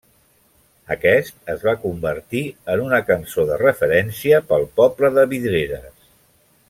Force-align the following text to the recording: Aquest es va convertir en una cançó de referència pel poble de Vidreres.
Aquest 0.93 1.51
es 1.53 1.65
va 1.67 1.73
convertir 1.83 2.41
en 2.75 2.81
una 2.87 3.01
cançó 3.11 3.45
de 3.51 3.61
referència 3.65 4.41
pel 4.53 4.67
poble 4.81 5.13
de 5.19 5.27
Vidreres. 5.35 6.11